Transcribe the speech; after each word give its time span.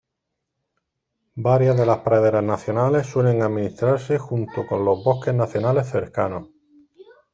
Varias 1.35 1.77
de 1.77 1.85
las 1.85 1.99
praderas 1.99 2.43
nacionales 2.43 3.05
suelen 3.05 3.43
administrarse 3.43 4.17
junto 4.17 4.65
con 4.65 4.83
los 4.83 5.03
bosques 5.03 5.35
nacionales 5.35 5.91
cercanos. 5.91 6.49